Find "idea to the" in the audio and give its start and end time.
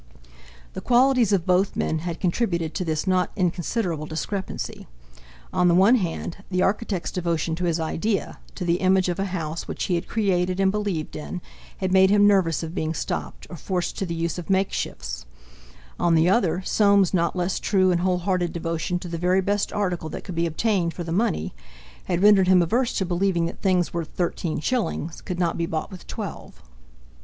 7.79-8.77